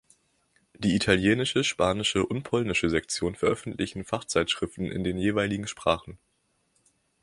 Die 0.79 0.95
italienische, 0.95 1.63
spanische 1.63 2.25
und 2.25 2.41
polnische 2.41 2.89
Sektion 2.89 3.35
veröffentlichen 3.35 4.03
Fachzeitschriften 4.03 4.87
in 4.91 5.03
den 5.03 5.19
jeweiligen 5.19 5.67
Sprachen. 5.67 6.17